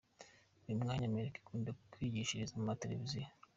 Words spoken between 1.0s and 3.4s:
Amerika akunda kwigishiriza ku mateleviziyo.